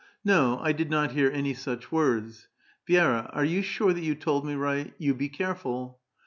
"No, 0.33 0.57
I 0.59 0.71
did 0.71 0.89
not 0.89 1.11
hear 1.11 1.29
any 1.29 1.53
such 1.53 1.91
words. 1.91 2.47
Vi^ra, 2.89 3.29
are 3.33 3.45
you 3.45 3.61
sure 3.61 3.93
that 3.93 4.01
you 4.03 4.15
told 4.15 4.47
me 4.47 4.55
right? 4.55 4.95
You 4.97 5.13
be 5.13 5.29
careful 5.29 5.99